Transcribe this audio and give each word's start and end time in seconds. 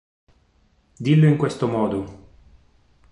Dillo 0.97 1.27
in 1.27 1.37
questo 1.37 1.67
modo! 1.67 2.27